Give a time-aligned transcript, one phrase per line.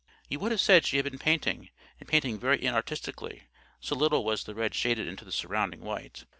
[0.29, 1.69] You would have said she had been painting,
[1.99, 3.43] and painting very inartistically,
[3.79, 6.25] so little was the red shaded into the surrounding white.